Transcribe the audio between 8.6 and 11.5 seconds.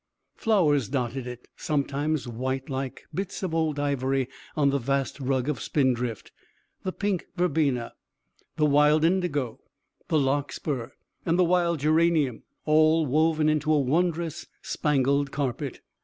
wild indigo, the larkspur and the